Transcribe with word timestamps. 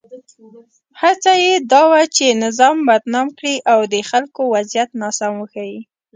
هڅه 1.01 1.31
یې 1.43 1.53
دا 1.71 1.81
وه 1.91 2.01
چې 2.15 2.25
نظام 2.43 2.75
بدنام 2.89 3.27
کړي 3.37 3.55
او 3.71 3.79
د 3.93 3.95
خلکو 4.09 4.41
وضعیت 4.55 4.89
ناسم 5.01 5.33
وښيي. 5.37 5.79